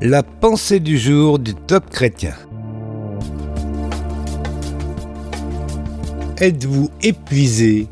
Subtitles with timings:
[0.00, 2.34] La pensée du jour du top chrétien.
[6.36, 7.88] Êtes-vous épuisé?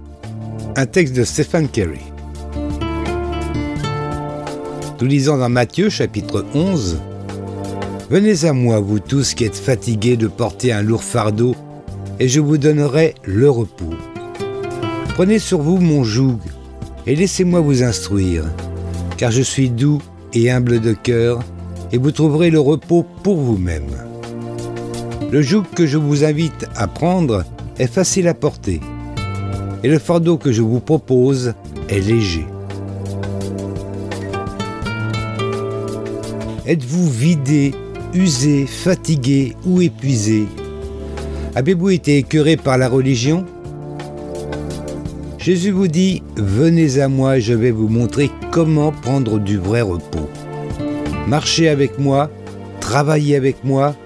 [0.76, 1.98] Un texte de Stephen Carey.
[5.00, 7.00] Nous lisons dans Matthieu chapitre 11.
[8.08, 11.56] Venez à moi, vous tous qui êtes fatigués de porter un lourd fardeau,
[12.20, 13.94] et je vous donnerai le repos.
[15.14, 16.38] Prenez sur vous mon joug,
[17.04, 18.44] et laissez-moi vous instruire,
[19.16, 20.00] car je suis doux
[20.34, 21.40] et humble de cœur,
[21.92, 23.90] et vous trouverez le repos pour vous-même.
[25.30, 27.44] Le joug que je vous invite à prendre
[27.78, 28.80] est facile à porter,
[29.82, 31.54] et le fardeau que je vous propose
[31.88, 32.46] est léger.
[36.66, 37.74] Êtes-vous vidé,
[38.14, 40.46] usé, fatigué ou épuisé?
[41.54, 43.44] Avez-vous été écœuré par la religion?
[45.38, 50.28] Jésus vous dit, venez à moi, je vais vous montrer comment prendre du vrai repos.
[51.26, 52.30] Marchez avec moi,
[52.80, 53.96] travaillez avec moi,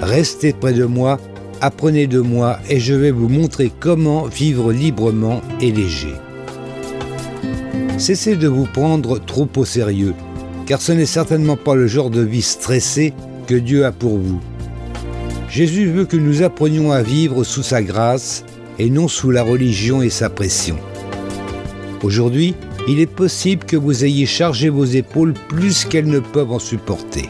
[0.00, 1.20] restez près de moi,
[1.60, 6.14] apprenez de moi et je vais vous montrer comment vivre librement et léger.
[7.98, 10.14] Cessez de vous prendre trop au sérieux,
[10.64, 13.12] car ce n'est certainement pas le genre de vie stressée
[13.46, 14.40] que Dieu a pour vous.
[15.50, 18.44] Jésus veut que nous apprenions à vivre sous sa grâce
[18.78, 20.78] et non sous la religion et sa pression.
[22.02, 22.54] Aujourd'hui,
[22.88, 27.28] il est possible que vous ayez chargé vos épaules plus qu'elles ne peuvent en supporter.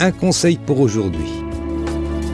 [0.00, 1.28] Un conseil pour aujourd'hui.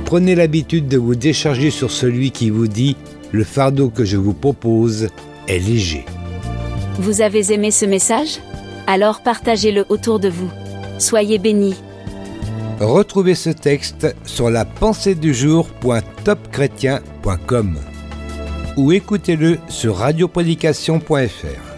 [0.04, 2.92] Prenez l'habitude de vous décharger sur celui qui vous dit⁇
[3.32, 5.08] Le fardeau que je vous propose
[5.48, 6.04] est léger⁇
[7.00, 8.38] Vous avez aimé ce message?
[8.86, 10.50] Alors partagez-le autour de vous.
[10.98, 11.76] Soyez bénis.
[12.80, 17.78] Retrouvez ce texte sur la pensée du jour.topchrétien.com
[18.76, 21.73] ou écoutez-le sur radioprédication.fr.